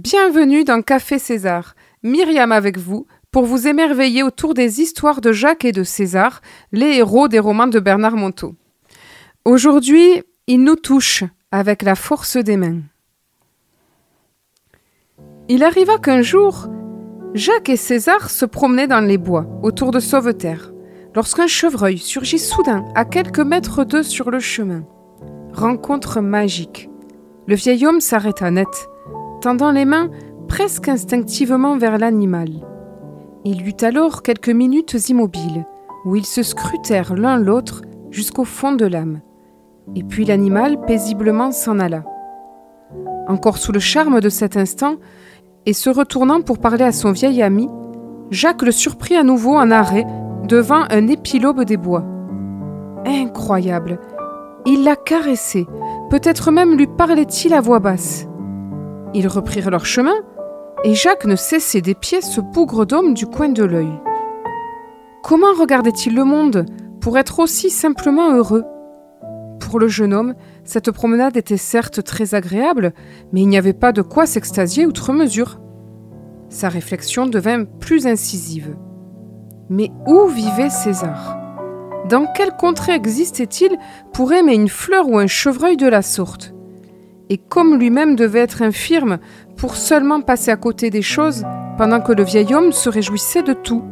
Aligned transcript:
Bienvenue 0.00 0.62
dans 0.62 0.80
Café 0.80 1.18
César. 1.18 1.74
Myriam 2.04 2.52
avec 2.52 2.78
vous 2.78 3.08
pour 3.32 3.46
vous 3.46 3.66
émerveiller 3.66 4.22
autour 4.22 4.54
des 4.54 4.80
histoires 4.80 5.20
de 5.20 5.32
Jacques 5.32 5.64
et 5.64 5.72
de 5.72 5.82
César, 5.82 6.40
les 6.70 6.98
héros 6.98 7.26
des 7.26 7.40
romans 7.40 7.66
de 7.66 7.80
Bernard 7.80 8.14
Monteau. 8.14 8.54
Aujourd'hui, 9.44 10.22
il 10.46 10.62
nous 10.62 10.76
touche 10.76 11.24
avec 11.50 11.82
la 11.82 11.96
force 11.96 12.36
des 12.36 12.56
mains. 12.56 12.82
Il 15.48 15.64
arriva 15.64 15.98
qu'un 15.98 16.22
jour, 16.22 16.68
Jacques 17.34 17.68
et 17.68 17.76
César 17.76 18.30
se 18.30 18.44
promenaient 18.44 18.86
dans 18.86 19.04
les 19.04 19.18
bois 19.18 19.46
autour 19.64 19.90
de 19.90 19.98
Sauveterre, 19.98 20.72
lorsqu'un 21.16 21.48
chevreuil 21.48 21.98
surgit 21.98 22.38
soudain 22.38 22.84
à 22.94 23.04
quelques 23.04 23.40
mètres 23.40 23.82
d'eux 23.82 24.04
sur 24.04 24.30
le 24.30 24.38
chemin. 24.38 24.86
Rencontre 25.52 26.20
magique. 26.20 26.88
Le 27.48 27.56
vieil 27.56 27.84
homme 27.84 28.00
s'arrêta 28.00 28.52
net, 28.52 28.68
tendant 29.40 29.70
les 29.70 29.84
mains 29.84 30.10
presque 30.48 30.88
instinctivement 30.88 31.76
vers 31.76 31.98
l'animal. 31.98 32.48
Il 33.44 33.66
eut 33.66 33.76
alors 33.82 34.22
quelques 34.22 34.48
minutes 34.48 35.08
immobiles, 35.08 35.66
où 36.04 36.16
ils 36.16 36.26
se 36.26 36.42
scrutèrent 36.42 37.14
l'un 37.14 37.38
l'autre 37.38 37.82
jusqu'au 38.10 38.44
fond 38.44 38.72
de 38.72 38.86
l'âme. 38.86 39.20
Et 39.94 40.02
puis 40.02 40.24
l'animal 40.24 40.80
paisiblement 40.86 41.52
s'en 41.52 41.78
alla. 41.78 42.04
Encore 43.28 43.58
sous 43.58 43.72
le 43.72 43.78
charme 43.78 44.20
de 44.20 44.28
cet 44.28 44.56
instant, 44.56 44.96
et 45.66 45.72
se 45.72 45.90
retournant 45.90 46.40
pour 46.40 46.58
parler 46.58 46.84
à 46.84 46.92
son 46.92 47.12
vieil 47.12 47.42
ami, 47.42 47.68
Jacques 48.30 48.62
le 48.62 48.72
surprit 48.72 49.16
à 49.16 49.22
nouveau 49.22 49.54
en 49.54 49.70
arrêt 49.70 50.06
devant 50.46 50.84
un 50.90 51.08
épilobe 51.08 51.64
des 51.64 51.76
bois. 51.76 52.04
Incroyable 53.06 53.98
Il 54.66 54.84
la 54.84 54.96
caressait, 54.96 55.66
peut-être 56.10 56.50
même 56.50 56.76
lui 56.76 56.86
parlait-il 56.86 57.54
à 57.54 57.60
voix 57.60 57.80
basse. 57.80 58.26
Ils 59.14 59.28
reprirent 59.28 59.70
leur 59.70 59.86
chemin, 59.86 60.14
et 60.84 60.94
Jacques 60.94 61.24
ne 61.24 61.36
cessait 61.36 61.80
d'épier 61.80 62.20
ce 62.20 62.40
bougre 62.40 62.86
d'homme 62.86 63.14
du 63.14 63.26
coin 63.26 63.48
de 63.48 63.64
l'œil. 63.64 63.92
Comment 65.22 65.52
regardait-il 65.58 66.14
le 66.14 66.24
monde 66.24 66.66
pour 67.00 67.18
être 67.18 67.40
aussi 67.40 67.70
simplement 67.70 68.32
heureux? 68.32 68.64
Pour 69.60 69.78
le 69.78 69.88
jeune 69.88 70.14
homme, 70.14 70.34
cette 70.64 70.90
promenade 70.90 71.36
était 71.36 71.56
certes 71.56 72.02
très 72.02 72.34
agréable, 72.34 72.92
mais 73.32 73.42
il 73.42 73.48
n'y 73.48 73.58
avait 73.58 73.72
pas 73.72 73.92
de 73.92 74.02
quoi 74.02 74.24
s'extasier 74.26 74.86
outre 74.86 75.12
mesure. 75.12 75.60
Sa 76.48 76.68
réflexion 76.68 77.26
devint 77.26 77.64
plus 77.64 78.06
incisive. 78.06 78.76
Mais 79.68 79.90
où 80.06 80.26
vivait 80.26 80.70
César? 80.70 81.36
Dans 82.08 82.26
quelle 82.34 82.52
contrée 82.52 82.94
existait-il 82.94 83.76
pour 84.12 84.32
aimer 84.32 84.54
une 84.54 84.70
fleur 84.70 85.08
ou 85.08 85.18
un 85.18 85.26
chevreuil 85.26 85.76
de 85.76 85.88
la 85.88 86.00
sorte? 86.00 86.54
Et 87.30 87.38
comme 87.38 87.78
lui-même 87.78 88.16
devait 88.16 88.40
être 88.40 88.62
infirme 88.62 89.18
pour 89.56 89.76
seulement 89.76 90.20
passer 90.20 90.50
à 90.50 90.56
côté 90.56 90.90
des 90.90 91.02
choses 91.02 91.44
pendant 91.76 92.00
que 92.00 92.12
le 92.12 92.24
vieil 92.24 92.54
homme 92.54 92.72
se 92.72 92.88
réjouissait 92.88 93.42
de 93.42 93.52
tout. 93.52 93.84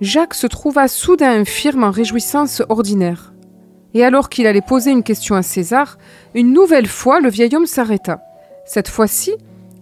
Jacques 0.00 0.34
se 0.34 0.46
trouva 0.46 0.88
soudain 0.88 1.40
infirme 1.40 1.84
en 1.84 1.90
réjouissance 1.90 2.62
ordinaire. 2.68 3.32
Et 3.94 4.04
alors 4.04 4.28
qu'il 4.28 4.46
allait 4.46 4.60
poser 4.60 4.90
une 4.90 5.02
question 5.02 5.36
à 5.36 5.42
César, 5.42 5.96
une 6.34 6.52
nouvelle 6.52 6.86
fois 6.86 7.20
le 7.20 7.30
vieil 7.30 7.56
homme 7.56 7.66
s'arrêta. 7.66 8.20
Cette 8.66 8.88
fois-ci, 8.88 9.32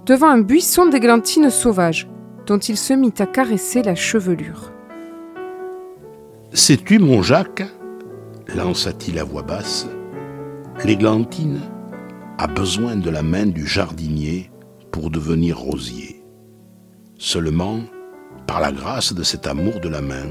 devant 0.06 0.28
un 0.28 0.40
buisson 0.40 0.86
d'églantines 0.86 1.50
sauvages, 1.50 2.06
dont 2.46 2.58
il 2.58 2.76
se 2.76 2.92
mit 2.92 3.14
à 3.18 3.26
caresser 3.26 3.82
la 3.82 3.94
chevelure. 3.94 4.70
Sais-tu, 6.52 7.00
mon 7.00 7.22
Jacques 7.22 7.64
lança-t-il 8.54 9.18
à 9.18 9.24
voix 9.24 9.42
basse, 9.42 9.88
l'églantine 10.84 11.60
a 12.38 12.46
besoin 12.46 12.96
de 12.96 13.10
la 13.10 13.22
main 13.22 13.46
du 13.46 13.66
jardinier 13.66 14.50
pour 14.90 15.10
devenir 15.10 15.58
rosier. 15.58 16.24
Seulement, 17.16 17.80
par 18.46 18.60
la 18.60 18.72
grâce 18.72 19.12
de 19.12 19.22
cet 19.22 19.46
amour 19.46 19.80
de 19.80 19.88
la 19.88 20.00
main, 20.00 20.26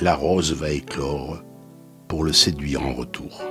la 0.00 0.14
rose 0.14 0.52
va 0.52 0.70
éclore 0.70 1.42
pour 2.06 2.22
le 2.22 2.32
séduire 2.32 2.86
en 2.86 2.94
retour. 2.94 3.42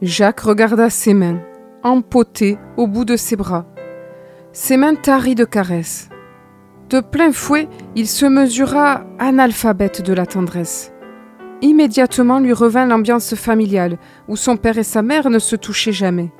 Jacques 0.00 0.40
regarda 0.40 0.88
ses 0.88 1.14
mains, 1.14 1.40
empotées 1.82 2.58
au 2.76 2.86
bout 2.86 3.04
de 3.04 3.16
ses 3.16 3.36
bras, 3.36 3.66
ses 4.52 4.76
mains 4.76 4.94
taries 4.94 5.34
de 5.34 5.44
caresses. 5.44 6.08
De 6.88 7.00
plein 7.00 7.32
fouet, 7.32 7.68
il 7.96 8.08
se 8.08 8.24
mesura 8.24 9.04
analphabète 9.18 10.02
de 10.02 10.12
la 10.12 10.24
tendresse. 10.24 10.92
Immédiatement 11.60 12.38
lui 12.38 12.52
revint 12.52 12.86
l'ambiance 12.86 13.34
familiale, 13.34 13.98
où 14.28 14.36
son 14.36 14.56
père 14.56 14.78
et 14.78 14.84
sa 14.84 15.02
mère 15.02 15.30
ne 15.30 15.38
se 15.38 15.56
touchaient 15.56 15.92
jamais. 15.92 16.30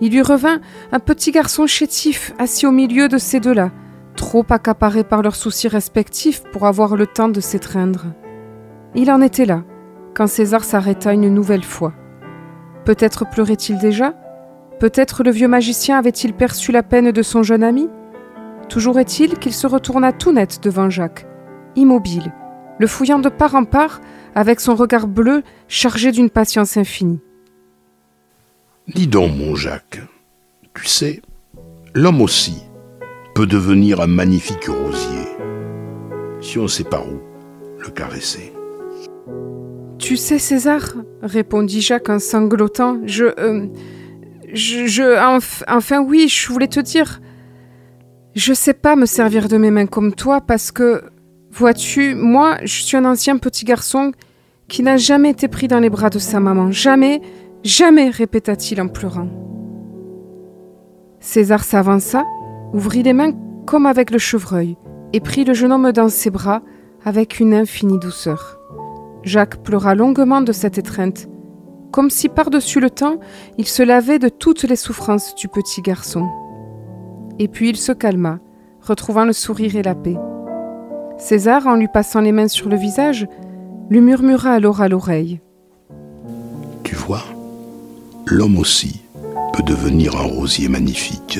Il 0.00 0.12
lui 0.12 0.22
revint 0.22 0.60
un 0.92 0.98
petit 0.98 1.30
garçon 1.30 1.66
chétif 1.66 2.32
assis 2.38 2.66
au 2.66 2.72
milieu 2.72 3.08
de 3.08 3.18
ces 3.18 3.40
deux-là, 3.40 3.70
trop 4.16 4.44
accaparés 4.50 5.04
par 5.04 5.22
leurs 5.22 5.36
soucis 5.36 5.68
respectifs 5.68 6.42
pour 6.52 6.66
avoir 6.66 6.96
le 6.96 7.06
temps 7.06 7.28
de 7.28 7.40
s'étreindre. 7.40 8.06
Il 8.94 9.10
en 9.10 9.20
était 9.20 9.46
là, 9.46 9.62
quand 10.14 10.26
César 10.26 10.64
s'arrêta 10.64 11.12
une 11.12 11.32
nouvelle 11.32 11.64
fois. 11.64 11.92
Peut-être 12.84 13.28
pleurait-il 13.28 13.78
déjà? 13.78 14.14
Peut-être 14.80 15.22
le 15.22 15.30
vieux 15.30 15.48
magicien 15.48 15.98
avait-il 15.98 16.34
perçu 16.34 16.72
la 16.72 16.82
peine 16.82 17.12
de 17.12 17.22
son 17.22 17.42
jeune 17.42 17.62
ami? 17.62 17.88
Toujours 18.68 18.98
est-il 18.98 19.38
qu'il 19.38 19.52
se 19.54 19.66
retourna 19.66 20.12
tout 20.12 20.32
net 20.32 20.60
devant 20.62 20.90
Jacques, 20.90 21.26
immobile, 21.76 22.32
le 22.78 22.86
fouillant 22.86 23.18
de 23.18 23.28
part 23.28 23.54
en 23.54 23.64
part 23.64 24.00
avec 24.34 24.60
son 24.60 24.74
regard 24.74 25.06
bleu 25.06 25.42
chargé 25.68 26.12
d'une 26.12 26.30
patience 26.30 26.76
infinie. 26.76 27.20
Dis 28.86 29.06
donc, 29.06 29.34
mon 29.34 29.54
Jacques, 29.54 30.02
tu 30.74 30.86
sais, 30.86 31.22
l'homme 31.94 32.20
aussi 32.20 32.64
peut 33.34 33.46
devenir 33.46 34.02
un 34.02 34.06
magnifique 34.06 34.66
rosier, 34.66 35.24
si 36.42 36.58
on 36.58 36.68
sait 36.68 36.84
par 36.84 37.08
où 37.08 37.18
le 37.78 37.88
caresser. 37.88 38.52
Tu 39.98 40.18
sais, 40.18 40.38
César, 40.38 40.82
répondit 41.22 41.80
Jacques 41.80 42.10
en 42.10 42.18
sanglotant, 42.18 43.00
je. 43.06 43.24
Euh, 43.38 43.66
je. 44.52 44.86
je 44.86 45.18
enfin, 45.66 46.02
oui, 46.02 46.28
je 46.28 46.52
voulais 46.52 46.68
te 46.68 46.80
dire. 46.80 47.22
Je 48.34 48.52
sais 48.52 48.74
pas 48.74 48.96
me 48.96 49.06
servir 49.06 49.48
de 49.48 49.56
mes 49.56 49.70
mains 49.70 49.86
comme 49.86 50.14
toi 50.14 50.42
parce 50.42 50.72
que, 50.72 51.04
vois-tu, 51.50 52.14
moi, 52.14 52.58
je 52.64 52.82
suis 52.82 52.98
un 52.98 53.06
ancien 53.06 53.38
petit 53.38 53.64
garçon 53.64 54.12
qui 54.68 54.82
n'a 54.82 54.98
jamais 54.98 55.30
été 55.30 55.48
pris 55.48 55.68
dans 55.68 55.80
les 55.80 55.88
bras 55.88 56.10
de 56.10 56.18
sa 56.18 56.38
maman. 56.38 56.70
Jamais, 56.70 57.22
Jamais, 57.64 58.10
répéta-t-il 58.10 58.80
en 58.82 58.88
pleurant. 58.88 59.28
César 61.18 61.64
s'avança, 61.64 62.22
ouvrit 62.74 63.02
les 63.02 63.14
mains 63.14 63.32
comme 63.64 63.86
avec 63.86 64.10
le 64.10 64.18
chevreuil, 64.18 64.76
et 65.14 65.20
prit 65.20 65.44
le 65.44 65.54
jeune 65.54 65.72
homme 65.72 65.90
dans 65.90 66.10
ses 66.10 66.28
bras 66.28 66.60
avec 67.06 67.40
une 67.40 67.54
infinie 67.54 67.98
douceur. 67.98 68.58
Jacques 69.22 69.62
pleura 69.62 69.94
longuement 69.94 70.42
de 70.42 70.52
cette 70.52 70.76
étreinte, 70.76 71.26
comme 71.90 72.10
si 72.10 72.28
par-dessus 72.28 72.80
le 72.80 72.90
temps 72.90 73.18
il 73.56 73.66
se 73.66 73.82
lavait 73.82 74.18
de 74.18 74.28
toutes 74.28 74.64
les 74.64 74.76
souffrances 74.76 75.34
du 75.34 75.48
petit 75.48 75.80
garçon. 75.80 76.28
Et 77.38 77.48
puis 77.48 77.70
il 77.70 77.76
se 77.76 77.92
calma, 77.92 78.40
retrouvant 78.82 79.24
le 79.24 79.32
sourire 79.32 79.76
et 79.76 79.82
la 79.82 79.94
paix. 79.94 80.18
César, 81.16 81.66
en 81.66 81.76
lui 81.76 81.88
passant 81.88 82.20
les 82.20 82.32
mains 82.32 82.48
sur 82.48 82.68
le 82.68 82.76
visage, 82.76 83.26
lui 83.88 84.02
murmura 84.02 84.50
alors 84.50 84.82
à 84.82 84.88
l'oreille. 84.88 85.40
Tu 86.82 86.94
vois, 86.94 87.22
l'homme 88.26 88.58
aussi 88.58 89.02
peut 89.52 89.62
devenir 89.62 90.16
un 90.16 90.24
rosier 90.24 90.68
magnifique, 90.68 91.38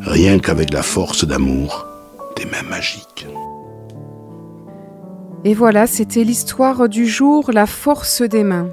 rien 0.00 0.38
qu'avec 0.38 0.72
la 0.72 0.82
force 0.82 1.24
d'amour 1.24 1.86
des 2.36 2.44
mains 2.46 2.62
magiques. 2.62 3.26
Et 5.44 5.54
voilà, 5.54 5.86
c'était 5.86 6.24
l'histoire 6.24 6.88
du 6.88 7.06
jour, 7.06 7.52
la 7.52 7.66
force 7.66 8.22
des 8.22 8.44
mains. 8.44 8.70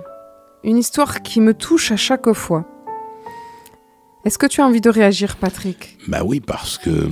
Une 0.63 0.77
histoire 0.77 1.21
qui 1.21 1.41
me 1.41 1.53
touche 1.53 1.91
à 1.91 1.97
chaque 1.97 2.31
fois. 2.33 2.65
Est-ce 4.23 4.37
que 4.37 4.45
tu 4.45 4.61
as 4.61 4.65
envie 4.65 4.81
de 4.81 4.89
réagir, 4.89 5.35
Patrick? 5.35 5.97
Ben 6.07 6.21
oui, 6.23 6.39
parce 6.39 6.77
que 6.77 7.09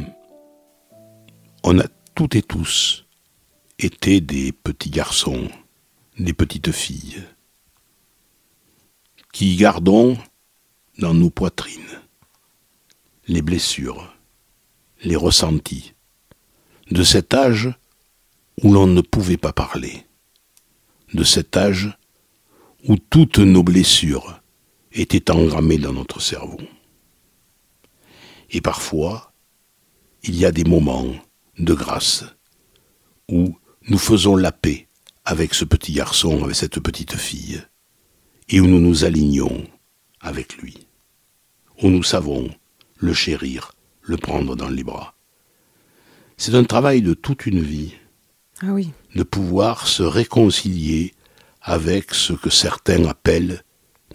on 1.63 1.77
a 1.79 1.85
toutes 2.15 2.35
et 2.35 2.41
tous 2.41 3.05
été 3.79 4.21
des 4.21 4.51
petits 4.51 4.91
garçons, 4.91 5.49
des 6.19 6.33
petites 6.33 6.71
filles 6.71 7.23
qui 9.31 9.55
gardons 9.55 10.17
dans 10.97 11.13
nos 11.13 11.29
poitrines 11.29 11.99
les 13.27 13.41
blessures, 13.41 14.15
les 15.03 15.15
ressentis 15.15 15.93
de 16.89 17.03
cet 17.03 17.33
âge 17.33 17.69
où 18.63 18.73
l'on 18.73 18.87
ne 18.87 19.01
pouvait 19.01 19.37
pas 19.37 19.53
parler, 19.53 20.05
de 21.13 21.23
cet 21.23 21.55
âge 21.55 21.95
où 22.87 22.97
toutes 22.97 23.39
nos 23.39 23.63
blessures 23.63 24.41
étaient 24.91 25.29
engrammées 25.29 25.77
dans 25.77 25.93
notre 25.93 26.19
cerveau. 26.19 26.59
Et 28.49 28.61
parfois, 28.61 29.33
il 30.23 30.35
y 30.35 30.45
a 30.45 30.51
des 30.51 30.63
moments 30.63 31.07
de 31.59 31.73
grâce 31.73 32.25
où 33.29 33.55
nous 33.87 33.97
faisons 33.99 34.35
la 34.35 34.51
paix 34.51 34.87
avec 35.23 35.53
ce 35.53 35.65
petit 35.65 35.93
garçon, 35.93 36.43
avec 36.43 36.55
cette 36.55 36.79
petite 36.79 37.15
fille, 37.15 37.61
et 38.49 38.59
où 38.59 38.67
nous 38.67 38.79
nous 38.79 39.05
alignons 39.05 39.65
avec 40.21 40.57
lui, 40.57 40.87
où 41.81 41.89
nous 41.89 42.03
savons 42.03 42.49
le 42.97 43.13
chérir, 43.13 43.73
le 44.01 44.17
prendre 44.17 44.55
dans 44.55 44.69
les 44.69 44.83
bras. 44.83 45.13
C'est 46.37 46.55
un 46.55 46.63
travail 46.63 47.01
de 47.01 47.13
toute 47.13 47.45
une 47.45 47.61
vie. 47.61 47.93
Ah 48.61 48.71
oui. 48.71 48.91
De 49.15 49.23
pouvoir 49.23 49.87
se 49.87 50.03
réconcilier 50.03 51.13
avec 51.61 52.13
ce 52.13 52.33
que 52.33 52.49
certains 52.49 53.05
appellent 53.05 53.63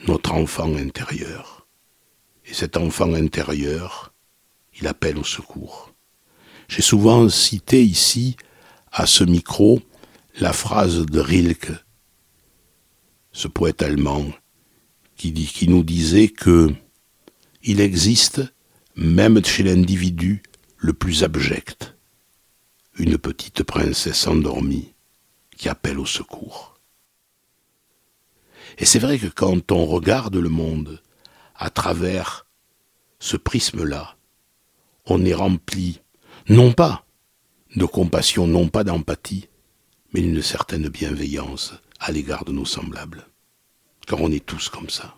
notre 0.07 0.33
enfant 0.33 0.75
intérieur. 0.77 1.67
Et 2.47 2.55
cet 2.55 2.77
enfant 2.77 3.15
intérieur, 3.15 4.13
il 4.79 4.87
appelle 4.87 5.19
au 5.19 5.25
secours. 5.25 5.93
J'ai 6.69 6.83
souvent 6.83 7.29
cité 7.29 7.83
ici, 7.83 8.37
à 8.91 9.07
ce 9.07 9.25
micro, 9.25 9.81
la 10.41 10.53
phrase 10.53 11.07
de 11.07 11.21
Rilke, 11.21 11.73
ce 13.35 13.49
poète 13.49 13.83
allemand, 13.83 14.31
qui, 15.17 15.69
nous 15.69 15.83
disait 15.83 16.29
que 16.29 16.73
il 17.65 17.81
existe, 17.81 18.43
même 18.95 19.45
chez 19.45 19.65
l'individu 19.65 20.43
le 20.77 20.93
plus 20.93 21.25
abject, 21.25 21.97
une 22.97 23.19
petite 23.19 23.65
princesse 23.65 24.27
endormie 24.29 24.95
qui 25.57 25.69
appelle 25.69 25.99
au 25.99 26.07
secours. 26.07 26.79
Et 28.79 28.85
c'est 28.85 28.99
vrai 29.01 29.19
que 29.19 29.27
quand 29.27 29.73
on 29.73 29.85
regarde 29.85 30.37
le 30.37 30.49
monde 30.49 31.03
à 31.57 31.71
travers 31.71 32.47
ce 33.19 33.37
prisme-là, 33.37 34.17
on 35.07 35.25
est 35.25 35.35
rempli, 35.35 36.01
non 36.49 36.73
pas 36.73 37.05
de 37.75 37.85
compassion, 37.85 38.47
non 38.47 38.69
pas 38.69 38.85
d'empathie, 38.85 39.49
mais 40.13 40.21
d'une 40.21 40.43
certaine 40.43 40.89
bienveillance 40.89 41.75
à 42.05 42.13
l'égard 42.13 42.45
de 42.45 42.53
nos 42.53 42.67
semblables. 42.67 43.27
Car 44.07 44.21
on 44.21 44.31
est 44.31 44.45
tous 44.45 44.69
comme 44.69 44.91
ça. 44.91 45.17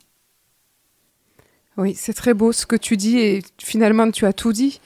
Oui, 1.76 1.94
c'est 1.94 2.14
très 2.14 2.32
beau 2.32 2.52
ce 2.52 2.64
que 2.64 2.76
tu 2.76 2.96
dis 2.96 3.18
et 3.18 3.42
finalement 3.58 4.10
tu 4.10 4.24
as 4.24 4.32
tout 4.32 4.52
dit. 4.52 4.80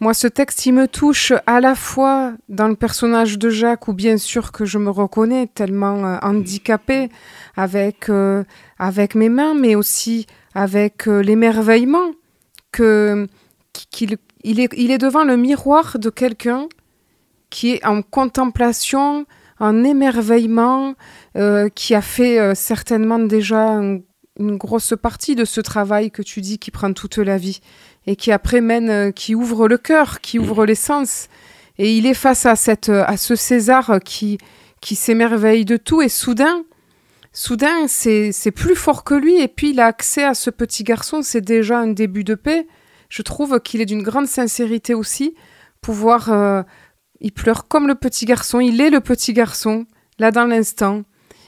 Moi, 0.00 0.12
ce 0.12 0.26
texte, 0.26 0.66
il 0.66 0.72
me 0.72 0.86
touche 0.86 1.32
à 1.46 1.60
la 1.60 1.74
fois 1.74 2.34
dans 2.48 2.68
le 2.68 2.76
personnage 2.76 3.38
de 3.38 3.48
Jacques, 3.48 3.88
où 3.88 3.94
bien 3.94 4.18
sûr 4.18 4.52
que 4.52 4.64
je 4.64 4.76
me 4.76 4.90
reconnais 4.90 5.46
tellement 5.46 6.04
euh, 6.04 6.18
handicapé 6.20 7.08
avec, 7.56 8.10
euh, 8.10 8.44
avec 8.78 9.14
mes 9.14 9.30
mains, 9.30 9.54
mais 9.54 9.76
aussi 9.76 10.26
avec 10.54 11.08
euh, 11.08 11.22
l'émerveillement 11.22 12.10
qu'il 12.72 13.28
il 14.42 14.60
est, 14.60 14.68
il 14.76 14.90
est 14.90 14.98
devant 14.98 15.24
le 15.24 15.36
miroir 15.36 15.98
de 15.98 16.10
quelqu'un 16.10 16.68
qui 17.50 17.70
est 17.70 17.86
en 17.86 18.02
contemplation, 18.02 19.26
en 19.60 19.84
émerveillement, 19.84 20.94
qui 21.74 21.94
a 21.94 22.02
fait 22.02 22.54
certainement 22.54 23.18
déjà 23.18 23.80
une 24.38 24.56
grosse 24.56 24.94
partie 25.00 25.36
de 25.36 25.44
ce 25.44 25.60
travail 25.60 26.10
que 26.10 26.22
tu 26.22 26.40
dis 26.40 26.58
qui 26.58 26.70
prend 26.70 26.92
toute 26.92 27.18
la 27.18 27.38
vie 27.38 27.60
et 28.06 28.16
qui 28.16 28.32
après 28.32 28.60
mène, 28.60 28.90
euh, 28.90 29.10
qui 29.10 29.34
ouvre 29.34 29.68
le 29.68 29.78
cœur, 29.78 30.20
qui 30.20 30.38
ouvre 30.38 30.66
les 30.66 30.74
sens. 30.74 31.28
Et 31.78 31.96
il 31.96 32.06
est 32.06 32.14
face 32.14 32.46
à, 32.46 32.56
cette, 32.56 32.88
euh, 32.88 33.04
à 33.06 33.16
ce 33.16 33.36
César 33.36 33.98
qui, 34.04 34.38
qui 34.80 34.96
s'émerveille 34.96 35.64
de 35.64 35.76
tout 35.76 36.02
et 36.02 36.08
soudain, 36.08 36.64
soudain, 37.32 37.88
c'est 37.88 38.52
plus 38.54 38.76
fort 38.76 39.04
que 39.04 39.14
lui 39.14 39.40
et 39.40 39.48
puis 39.48 39.70
il 39.70 39.80
a 39.80 39.86
accès 39.86 40.24
à 40.24 40.34
ce 40.34 40.50
petit 40.50 40.84
garçon, 40.84 41.22
c'est 41.22 41.40
déjà 41.40 41.78
un 41.78 41.88
début 41.88 42.24
de 42.24 42.34
paix. 42.34 42.66
Je 43.08 43.22
trouve 43.22 43.60
qu'il 43.60 43.80
est 43.80 43.86
d'une 43.86 44.02
grande 44.02 44.26
sincérité 44.26 44.94
aussi, 44.94 45.34
pouvoir... 45.80 46.64
Il 47.20 47.32
pleure 47.32 47.68
comme 47.68 47.86
le 47.86 47.94
petit 47.94 48.24
garçon, 48.24 48.60
il 48.60 48.80
est 48.80 48.90
le 48.90 49.00
petit 49.00 49.32
garçon, 49.32 49.86
là 50.18 50.30
dans 50.30 50.46
l'instant. 50.46 51.02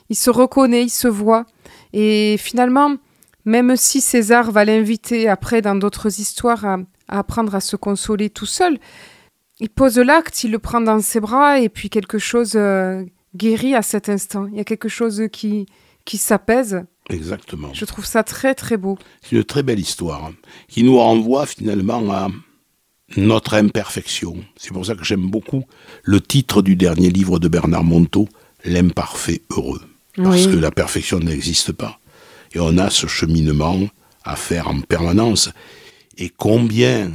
Il 0.09 0.17
se 0.17 0.31
reconnaît, 0.31 0.85
il 0.85 0.91
se 0.91 1.09
voit. 1.09 1.45
Et 1.93 2.37
finalement, 2.39 2.97
même 3.45 3.77
si 3.77 4.01
César 4.01 4.51
va 4.51 4.65
l'inviter 4.65 5.29
après 5.29 5.63
dans 5.63 5.75
d'autres 5.75 6.21
histoires 6.21 6.65
à, 6.65 6.79
apprendre 7.09 7.55
à 7.55 7.61
se 7.61 7.77
consoler 7.77 8.31
tout 8.31 8.47
seul, 8.47 8.79
il 9.61 9.71
pose 9.71 9.99
l'acte, 9.99 10.45
il 10.45 10.51
le 10.51 10.59
prend 10.59 10.81
dans 10.81 11.01
ses 11.01 11.21
bras 11.21 11.61
et 11.61 11.69
puis 11.69 11.89
quelque 11.89 12.19
chose 12.19 12.53
euh, 12.57 13.05
guérit 13.35 13.75
à 13.75 13.83
cet 13.83 14.09
instant. 14.09 14.47
Il 14.47 14.57
y 14.57 14.61
a 14.61 14.65
quelque 14.65 14.89
chose 14.89 15.23
qui, 15.33 15.67
qui 16.05 16.19
s'apaise. 16.19 16.85
Exactement. 17.09 17.73
Je 17.73 17.85
trouve 17.85 18.05
ça 18.05 18.25
très 18.25 18.55
très 18.55 18.77
beau. 18.77 18.99
C'est 19.23 19.37
une 19.37 19.45
très 19.45 19.63
belle 19.63 19.79
histoire 19.79 20.25
hein, 20.25 20.35
qui 20.69 20.83
nous 20.83 20.99
renvoie 20.99 21.47
finalement 21.47 22.11
à 22.11 22.29
notre 23.17 23.55
imperfection. 23.55 24.37
C'est 24.57 24.73
pour 24.73 24.85
ça 24.85 24.95
que 24.95 25.05
j'aime 25.05 25.31
beaucoup 25.31 25.65
le 26.03 26.21
titre 26.21 26.63
du 26.63 26.77
dernier 26.77 27.11
livre 27.11 27.39
de 27.39 27.49
Bernard 27.49 27.85
Monteau, 27.85 28.29
L'imparfait 28.65 29.43
heureux. 29.51 29.81
Parce 30.17 30.47
que 30.47 30.57
la 30.57 30.71
perfection 30.71 31.21
n'existe 31.21 31.73
pas. 31.73 32.01
Et 32.53 32.59
on 32.59 32.79
a 32.79 32.91
ce 32.91 33.07
cheminement 33.07 33.79
à 34.25 34.35
faire 34.35 34.69
en 34.69 34.81
permanence. 34.81 35.51
Et 36.19 36.31
combien 36.31 37.13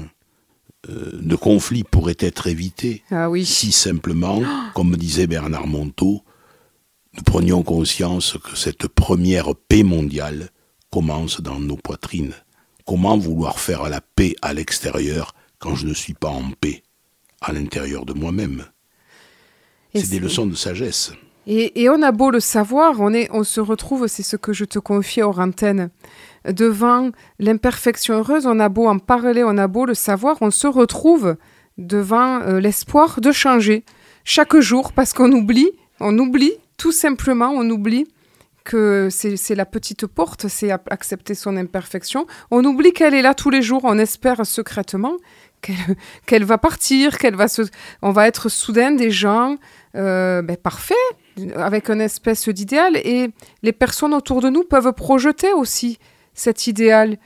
euh, 0.90 1.12
de 1.14 1.36
conflits 1.36 1.84
pourraient 1.84 2.16
être 2.20 2.48
évités 2.48 3.04
ah 3.12 3.28
si 3.44 3.72
simplement, 3.72 4.42
comme 4.76 4.96
disait 4.96 5.28
Bernard 5.28 5.68
Monteau, 5.68 6.24
nous 7.16 7.24
prenions 7.24 7.64
conscience 7.64 8.38
que 8.44 8.56
cette 8.56 8.88
première 8.88 9.54
paix 9.68 9.84
mondiale 9.84 10.50
commence 10.90 11.42
dans 11.42 11.60
nos 11.60 11.76
poitrines. 11.76 12.34
Comment 12.86 13.18
vouloir 13.18 13.60
faire 13.60 13.90
la 13.90 14.00
paix 14.00 14.36
à 14.42 14.54
l'extérieur 14.54 15.34
quand 15.62 15.76
je 15.76 15.88
ne 15.88 15.94
suis 15.94 16.14
pas 16.14 16.30
en 16.30 16.52
paix 16.60 16.84
à 17.40 17.54
l'intérieur 17.54 18.06
de 18.06 18.14
moi-même 18.14 18.66
C'est 19.94 20.10
des 20.10 20.20
leçons 20.20 20.48
de 20.48 20.56
sagesse. 20.56 21.14
Et, 21.48 21.90
on 21.90 22.02
a 22.02 22.12
beau 22.12 22.30
le 22.30 22.40
savoir, 22.40 23.00
on, 23.00 23.14
est, 23.14 23.30
on 23.32 23.44
se 23.44 23.60
retrouve, 23.60 24.08
c'est 24.08 24.24
ce 24.24 24.36
que 24.36 24.54
je 24.54 24.66
te 24.66 24.80
confie 24.80 25.22
hors 25.22 25.40
antenne, 25.40 25.90
devant 26.46 27.10
l'imperfection 27.40 28.16
heureuse, 28.16 28.46
on 28.46 28.60
a 28.60 28.70
beau 28.70 28.88
en 28.88 29.00
parler, 29.00 29.44
on 29.44 29.58
a 29.58 29.68
beau 29.68 29.86
le 29.86 29.96
savoir, 29.96 30.38
on 30.42 30.52
se 30.52 30.68
retrouve 30.68 31.36
devant 31.78 32.42
euh, 32.42 32.60
l'espoir 32.60 33.22
de 33.22 33.32
changer 33.32 33.86
chaque 34.24 34.56
jour 34.60 34.94
parce 34.94 35.14
qu'on 35.14 35.32
oublie, 35.32 35.72
on 36.00 36.18
oublie, 36.20 36.54
tout 36.78 36.92
simplement, 36.92 37.50
on 37.50 37.68
oublie 37.70 38.06
que 38.64 39.10
c'est 39.10 39.56
la 39.56 39.66
petite 39.66 40.06
porte, 40.06 40.48
c'est 40.48 40.72
accepter 40.72 41.34
son 41.34 41.58
imperfection. 41.58 42.28
On 42.52 42.64
oublie 42.64 42.94
qu'elle 42.94 43.14
est 43.14 43.22
là 43.22 43.34
tous 43.34 43.50
les 43.50 43.62
jours, 43.62 43.82
on 43.84 43.98
espère 43.98 44.46
secrètement 44.46 45.18
qu'elle 46.26 46.44
va 46.44 46.58
partir, 46.58 47.18
qu'elle 47.18 47.36
va 47.36 47.48
se, 47.48 47.64
on 48.02 48.12
va 48.12 48.28
être 48.28 48.50
soudain 48.50 48.92
des 48.92 49.12
gens 49.12 49.58
euh, 49.96 50.42
ben, 50.42 50.58
parfaits, 50.58 50.98
avec 51.56 51.90
une 51.90 52.02
espèce 52.02 52.48
d'idéal 52.50 52.98
et 52.98 53.30
les 53.64 53.72
personnes 53.72 54.14
autour 54.14 54.42
de 54.42 54.50
nous 54.50 54.64
peuvent 54.64 54.94
projeter 54.94 55.54
aussi 55.54 55.98
cet 56.34 56.68
idéal. 56.68 57.18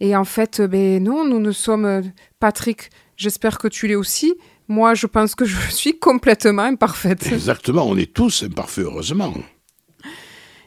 Et 0.00 0.16
en 0.16 0.24
fait, 0.24 0.60
ben 0.60 1.02
non, 1.02 1.24
nous 1.24 1.40
ne 1.40 1.52
sommes 1.52 2.02
Patrick, 2.40 2.90
j'espère 3.16 3.58
que 3.58 3.68
tu 3.68 3.86
l'es 3.86 3.94
aussi. 3.94 4.34
Moi, 4.68 4.94
je 4.94 5.06
pense 5.06 5.34
que 5.34 5.44
je 5.44 5.56
suis 5.70 5.98
complètement 5.98 6.62
imparfaite. 6.62 7.26
Exactement, 7.32 7.86
on 7.86 7.96
est 7.96 8.12
tous 8.12 8.42
imparfaits, 8.42 8.84
heureusement. 8.84 9.32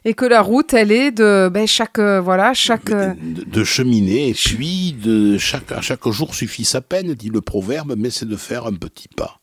Et 0.08 0.14
que 0.14 0.24
la 0.24 0.42
route, 0.42 0.74
elle 0.74 0.94
est 0.94 1.12
de 1.12 1.50
ben, 1.54 1.68
chaque 1.68 2.00
euh, 2.00 2.22
voilà 2.22 2.54
chaque 2.54 2.90
de, 2.90 3.44
de, 3.44 3.64
cheminer. 3.66 4.30
Et 4.30 4.34
puis 4.34 4.94
de 4.94 5.38
chaque 5.38 5.72
à 5.74 5.82
chaque 5.82 6.08
jour 6.08 6.34
suffit 6.34 6.64
sa 6.64 6.80
peine, 6.80 7.14
dit 7.14 7.30
le 7.30 7.42
proverbe, 7.42 7.94
mais 7.98 8.10
c'est 8.10 8.26
de 8.26 8.38
faire 8.38 8.68
un 8.68 8.74
petit 8.74 9.10
pas 9.10 9.42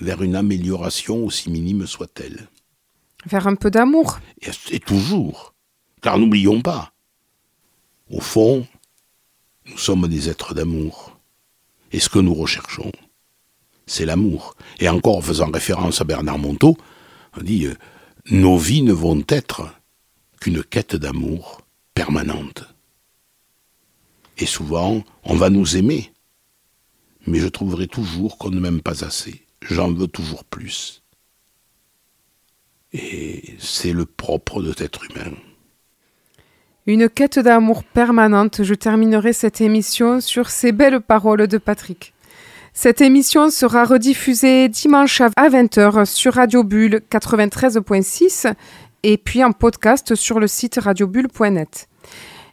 vers 0.00 0.22
une 0.22 0.36
amélioration 0.36 1.24
aussi 1.24 1.50
minime 1.50 1.86
soit-elle. 1.86 2.48
Vers 3.26 3.46
un 3.46 3.54
peu 3.54 3.70
d'amour. 3.70 4.18
Et, 4.70 4.80
toujours. 4.80 5.54
Car 6.02 6.18
n'oublions 6.18 6.60
pas, 6.60 6.92
au 8.10 8.20
fond, 8.20 8.66
nous 9.66 9.78
sommes 9.78 10.08
des 10.08 10.28
êtres 10.28 10.54
d'amour. 10.54 11.18
Et 11.92 12.00
ce 12.00 12.08
que 12.08 12.18
nous 12.18 12.34
recherchons, 12.34 12.92
c'est 13.86 14.04
l'amour. 14.04 14.56
Et 14.80 14.88
encore 14.88 15.16
en 15.16 15.22
faisant 15.22 15.50
référence 15.50 16.00
à 16.00 16.04
Bernard 16.04 16.38
Monteau, 16.38 16.76
on 17.38 17.42
dit 17.42 17.66
euh, 17.66 17.74
nos 18.30 18.58
vies 18.58 18.82
ne 18.82 18.92
vont 18.92 19.22
être 19.28 19.70
qu'une 20.44 20.62
quête 20.62 20.94
d'amour 20.94 21.62
permanente. 21.94 22.64
Et 24.36 24.44
souvent, 24.44 25.02
on 25.22 25.36
va 25.36 25.48
nous 25.48 25.78
aimer. 25.78 26.12
Mais 27.26 27.38
je 27.38 27.48
trouverai 27.48 27.86
toujours 27.86 28.36
qu'on 28.36 28.50
ne 28.50 28.60
m'aime 28.60 28.82
pas 28.82 29.06
assez. 29.06 29.46
J'en 29.62 29.90
veux 29.90 30.06
toujours 30.06 30.44
plus. 30.44 31.02
Et 32.92 33.54
c'est 33.58 33.94
le 33.94 34.04
propre 34.04 34.60
de 34.60 34.74
l'être 34.78 35.04
humain. 35.10 35.32
Une 36.84 37.08
quête 37.08 37.38
d'amour 37.38 37.82
permanente, 37.82 38.64
je 38.64 38.74
terminerai 38.74 39.32
cette 39.32 39.62
émission 39.62 40.20
sur 40.20 40.50
ces 40.50 40.72
belles 40.72 41.00
paroles 41.00 41.48
de 41.48 41.56
Patrick. 41.56 42.12
Cette 42.76 43.00
émission 43.00 43.50
sera 43.50 43.84
rediffusée 43.84 44.68
dimanche 44.68 45.20
à 45.20 45.28
20h 45.48 46.06
sur 46.06 46.34
Radio 46.34 46.64
Bulle 46.64 47.02
93.6 47.08 48.52
et 49.04 49.18
puis 49.18 49.44
en 49.44 49.52
podcast 49.52 50.14
sur 50.14 50.40
le 50.40 50.48
site 50.48 50.76
radiobulle.net. 50.76 51.88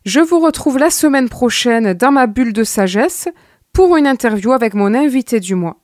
Je 0.06 0.20
vous 0.20 0.40
retrouve 0.40 0.78
la 0.78 0.90
semaine 0.90 1.30
prochaine 1.30 1.94
dans 1.94 2.12
ma 2.12 2.28
bulle 2.28 2.54
de 2.54 2.64
sagesse 2.64 3.30
pour 3.74 3.96
une 3.96 4.06
interview 4.06 4.52
avec 4.52 4.74
mon 4.74 4.94
invité 4.94 5.40
du 5.40 5.56
mois. 5.56 5.81